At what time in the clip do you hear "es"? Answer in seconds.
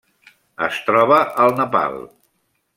0.67-0.79